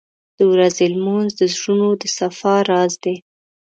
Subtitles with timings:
[0.37, 3.15] •د ورځې لمونځ د زړونو د صفا راز دی.